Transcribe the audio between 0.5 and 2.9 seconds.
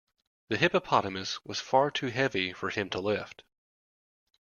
hippopotamus was far too heavy for him